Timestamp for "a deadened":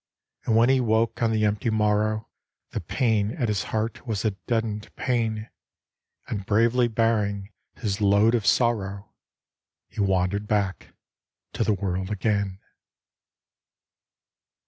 4.25-4.89